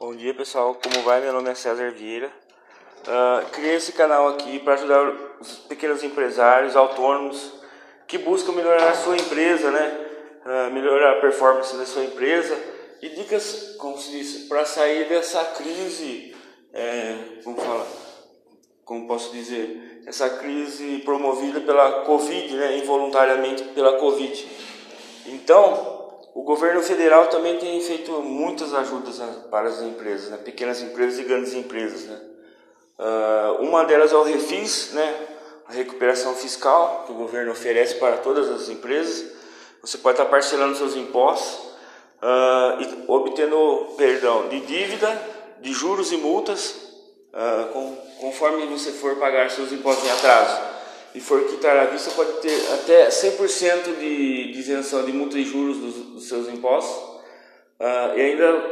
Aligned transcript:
Bom 0.00 0.14
dia 0.14 0.32
pessoal, 0.32 0.76
como 0.80 1.02
vai? 1.02 1.20
Meu 1.20 1.32
nome 1.32 1.50
é 1.50 1.56
César 1.56 1.90
Vieira. 1.90 2.30
Uh, 3.00 3.50
criei 3.50 3.74
esse 3.74 3.90
canal 3.90 4.28
aqui 4.28 4.60
para 4.60 4.74
ajudar 4.74 5.12
os 5.40 5.58
pequenos 5.58 6.04
empresários, 6.04 6.76
autônomos 6.76 7.54
que 8.06 8.16
buscam 8.16 8.52
melhorar 8.52 8.90
a 8.90 8.94
sua 8.94 9.16
empresa, 9.16 9.72
né? 9.72 10.06
Uh, 10.46 10.72
melhorar 10.72 11.14
a 11.14 11.20
performance 11.20 11.76
da 11.76 11.84
sua 11.84 12.04
empresa 12.04 12.56
e 13.02 13.08
dicas, 13.08 13.74
como 13.76 13.98
se 13.98 14.12
diz, 14.12 14.46
para 14.46 14.64
sair 14.64 15.08
dessa 15.08 15.44
crise, 15.46 16.32
é, 16.72 17.40
como 17.42 17.56
fala, 17.60 17.84
como 18.84 19.08
posso 19.08 19.32
dizer, 19.32 20.04
essa 20.06 20.30
crise 20.30 20.98
promovida 21.04 21.60
pela 21.60 22.02
Covid, 22.04 22.54
né? 22.54 22.78
Involuntariamente 22.78 23.64
pela 23.70 23.98
Covid. 23.98 24.48
Então, 25.26 25.97
o 26.38 26.44
governo 26.44 26.80
federal 26.80 27.26
também 27.26 27.58
tem 27.58 27.80
feito 27.80 28.12
muitas 28.22 28.72
ajudas 28.72 29.18
né, 29.18 29.42
para 29.50 29.66
as 29.66 29.82
empresas, 29.82 30.30
né, 30.30 30.36
pequenas 30.36 30.80
empresas 30.80 31.18
e 31.18 31.24
grandes 31.24 31.52
empresas. 31.52 32.04
Né. 32.04 32.20
Uh, 32.96 33.64
uma 33.64 33.84
delas 33.84 34.12
é 34.12 34.14
o 34.14 34.22
Refis, 34.22 34.92
né, 34.92 35.26
a 35.66 35.72
recuperação 35.72 36.36
fiscal 36.36 37.02
que 37.06 37.12
o 37.12 37.16
governo 37.16 37.50
oferece 37.50 37.96
para 37.96 38.18
todas 38.18 38.48
as 38.50 38.68
empresas. 38.68 39.32
Você 39.82 39.98
pode 39.98 40.16
estar 40.16 40.30
parcelando 40.30 40.76
seus 40.76 40.94
impostos 40.94 41.72
uh, 42.22 42.82
e 42.82 43.04
obtendo 43.08 43.94
perdão 43.96 44.48
de 44.48 44.60
dívida, 44.60 45.20
de 45.60 45.72
juros 45.72 46.12
e 46.12 46.18
multas, 46.18 46.70
uh, 47.32 47.72
com, 47.72 47.96
conforme 48.20 48.64
você 48.66 48.92
for 48.92 49.16
pagar 49.16 49.50
seus 49.50 49.72
impostos 49.72 50.06
em 50.06 50.10
atraso 50.12 50.77
e 51.14 51.20
for 51.20 51.44
quitar 51.44 51.76
à 51.76 51.84
vista, 51.86 52.10
pode 52.10 52.32
ter 52.40 52.72
até 52.74 53.08
100% 53.08 53.98
de, 53.98 54.52
de 54.52 54.58
isenção 54.58 55.04
de 55.04 55.12
multa 55.12 55.38
e 55.38 55.44
juros 55.44 55.78
dos, 55.78 55.94
dos 55.94 56.28
seus 56.28 56.48
impostos. 56.48 56.96
Uh, 57.80 58.16
e 58.16 58.20
ainda, 58.20 58.62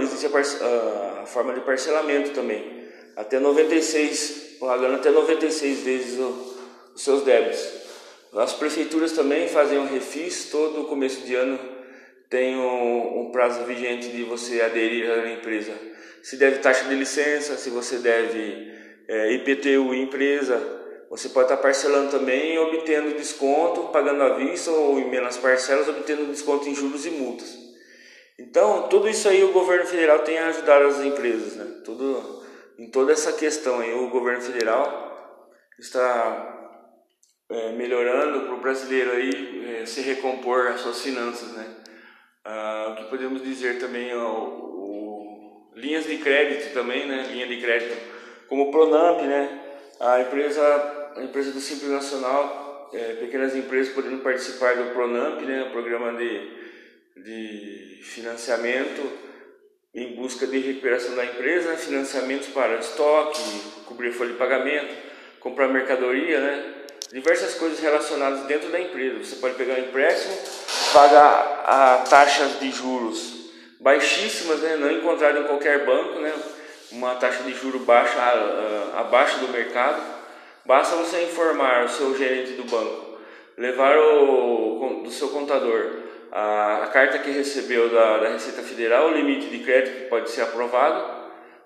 existe 0.00 0.26
a, 0.26 0.30
uh, 0.30 1.22
a, 1.22 1.26
forma 1.26 1.54
de 1.54 1.60
parcelamento 1.60 2.30
também, 2.30 2.88
até 3.16 3.38
96, 3.38 4.56
pagando 4.60 4.96
até 4.96 5.10
96 5.10 5.80
vezes 5.80 6.18
o, 6.18 6.56
os 6.94 7.02
seus 7.02 7.22
débitos. 7.22 7.78
As 8.34 8.52
prefeituras 8.52 9.12
também 9.12 9.48
fazem 9.48 9.78
um 9.78 9.86
refis, 9.86 10.50
todo 10.50 10.84
começo 10.84 11.22
de 11.22 11.34
ano 11.34 11.58
tem 12.28 12.56
um, 12.56 13.20
um 13.20 13.30
prazo 13.30 13.64
vigente 13.64 14.08
de 14.08 14.22
você 14.22 14.60
aderir 14.60 15.10
à 15.10 15.30
empresa. 15.30 15.72
Se 16.22 16.36
deve 16.36 16.58
taxa 16.58 16.84
de 16.84 16.94
licença, 16.94 17.56
se 17.56 17.70
você 17.70 17.98
deve 17.98 18.70
é, 19.08 19.32
IPTU 19.32 19.94
empresa, 19.94 20.77
você 21.10 21.30
pode 21.30 21.46
estar 21.46 21.56
parcelando 21.56 22.10
também 22.10 22.58
obtendo 22.58 23.16
desconto, 23.16 23.88
pagando 23.92 24.22
à 24.22 24.34
vista 24.34 24.70
ou 24.70 24.98
em 24.98 25.08
menos 25.08 25.36
parcelas, 25.38 25.88
obtendo 25.88 26.26
desconto 26.26 26.68
em 26.68 26.74
juros 26.74 27.06
e 27.06 27.10
multas. 27.10 27.56
Então, 28.38 28.88
tudo 28.88 29.08
isso 29.08 29.28
aí 29.28 29.42
o 29.42 29.52
governo 29.52 29.86
federal 29.86 30.20
tem 30.20 30.38
ajudado 30.38 30.86
as 30.86 31.00
empresas, 31.00 31.56
né? 31.56 31.80
Tudo, 31.84 32.44
em 32.78 32.90
toda 32.90 33.12
essa 33.12 33.32
questão 33.32 33.80
aí, 33.80 33.92
o 33.92 34.10
governo 34.10 34.42
federal 34.42 35.50
está 35.78 36.76
é, 37.50 37.72
melhorando 37.72 38.42
para 38.42 38.54
o 38.54 38.60
brasileiro 38.60 39.10
aí 39.12 39.80
é, 39.80 39.86
se 39.86 40.02
recompor 40.02 40.68
as 40.68 40.80
suas 40.82 41.00
finanças, 41.00 41.48
né? 41.52 41.66
Ah, 42.44 42.90
o 42.92 42.96
que 42.96 43.10
podemos 43.10 43.42
dizer 43.42 43.80
também, 43.80 44.14
ó, 44.14 44.30
o, 44.30 45.72
linhas 45.74 46.04
de 46.04 46.18
crédito 46.18 46.72
também, 46.72 47.06
né? 47.06 47.26
Linha 47.30 47.46
de 47.46 47.60
crédito 47.60 47.96
como 48.48 48.68
o 48.68 48.70
Pronamp, 48.70 49.20
né? 49.22 49.64
A 50.00 50.20
empresa 50.20 50.97
a 51.18 51.24
empresa 51.24 51.50
do 51.50 51.60
Simples 51.60 51.90
Nacional, 51.90 52.90
é, 52.92 53.14
pequenas 53.14 53.54
empresas 53.54 53.92
podendo 53.92 54.22
participar 54.22 54.76
do 54.76 54.92
Pronamp, 54.92 55.40
né, 55.42 55.64
o 55.64 55.70
programa 55.70 56.16
de, 56.16 56.48
de 57.16 58.00
financiamento 58.02 59.28
em 59.94 60.14
busca 60.14 60.46
de 60.46 60.58
recuperação 60.58 61.16
da 61.16 61.24
empresa, 61.24 61.76
financiamentos 61.76 62.48
para 62.48 62.76
estoque, 62.76 63.42
cobrir 63.86 64.12
folha 64.12 64.32
de 64.32 64.38
pagamento, 64.38 64.94
comprar 65.40 65.68
mercadoria, 65.68 66.40
né, 66.40 66.74
diversas 67.12 67.54
coisas 67.54 67.80
relacionadas 67.80 68.46
dentro 68.46 68.70
da 68.70 68.80
empresa. 68.80 69.24
Você 69.24 69.36
pode 69.36 69.54
pegar 69.56 69.74
um 69.74 69.78
empréstimo, 69.78 70.36
pagar 70.92 71.64
a 71.66 72.04
taxas 72.08 72.60
de 72.60 72.70
juros 72.70 73.50
baixíssimas, 73.80 74.60
né, 74.60 74.76
não 74.76 74.90
encontrado 74.90 75.38
em 75.38 75.44
qualquer 75.44 75.84
banco, 75.84 76.20
né, 76.20 76.32
uma 76.92 77.16
taxa 77.16 77.42
de 77.42 77.52
juros 77.54 77.82
baixa, 77.82 78.18
abaixo 78.94 79.40
do 79.40 79.48
mercado 79.48 80.17
Basta 80.68 80.96
você 80.96 81.22
informar 81.22 81.86
o 81.86 81.88
seu 81.88 82.14
gerente 82.14 82.52
do 82.52 82.64
banco, 82.64 83.16
levar 83.56 83.96
o, 83.96 85.00
do 85.02 85.10
seu 85.10 85.30
contador 85.30 86.02
a, 86.30 86.82
a 86.84 86.86
carta 86.88 87.18
que 87.20 87.30
recebeu 87.30 87.88
da, 87.88 88.18
da, 88.18 88.28
Receita 88.28 88.60
Federal, 88.60 89.08
o 89.08 89.14
limite 89.16 89.48
de 89.48 89.60
crédito 89.60 89.96
que 89.96 90.10
pode 90.10 90.28
ser 90.28 90.42
aprovado, 90.42 91.00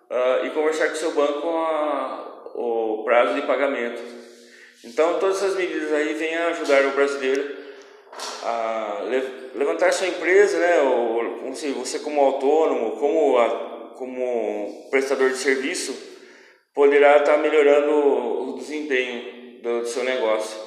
uh, 0.09 0.47
e 0.47 0.51
conversar 0.51 0.87
com 0.87 0.93
o 0.93 0.99
seu 0.99 1.11
banco 1.11 1.49
a, 1.49 2.53
o 2.55 3.03
prazo 3.05 3.35
de 3.35 3.43
pagamento. 3.43 4.01
Então, 4.85 5.19
todas 5.19 5.39
essas 5.39 5.57
medidas 5.57 5.93
aí 5.93 6.15
vêm 6.15 6.37
ajudar 6.37 6.87
o 6.87 6.93
brasileiro 6.93 7.57
a 8.45 9.01
levantar 9.57 9.93
sua 9.93 10.07
empresa, 10.07 10.59
né? 10.59 10.81
Ou, 10.81 11.49
assim, 11.49 11.73
você 11.73 11.99
como 11.99 12.21
autônomo, 12.21 12.93
como, 12.99 13.37
a, 13.37 13.49
como 13.97 14.87
prestador 14.93 15.31
de 15.31 15.39
serviço, 15.39 15.93
poderá 16.73 17.19
estar 17.19 17.37
melhorando 17.39 18.43
desempenho 18.93 19.63
do 19.63 19.87
seu 19.87 20.05
negócio. 20.05 20.61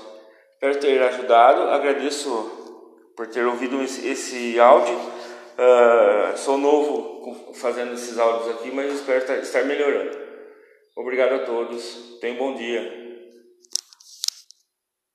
Espero 0.53 0.79
ter 0.79 1.01
ajudado, 1.01 1.69
agradeço 1.69 3.11
por 3.15 3.27
ter 3.27 3.45
ouvido 3.45 3.81
esse 3.81 4.59
áudio. 4.59 4.95
Uh, 4.95 6.37
sou 6.37 6.57
novo 6.57 7.53
fazendo 7.53 7.93
esses 7.93 8.17
áudios 8.17 8.55
aqui, 8.55 8.71
mas 8.71 8.93
espero 8.93 9.23
estar 9.41 9.63
melhorando. 9.63 10.17
Obrigado 10.95 11.35
a 11.35 11.39
todos, 11.39 12.17
tenham 12.19 12.35
um 12.35 12.39
bom 12.39 12.55
dia. 12.55 13.04